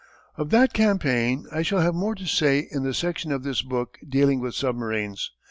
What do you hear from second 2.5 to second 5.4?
in the section of this book dealing with submarines.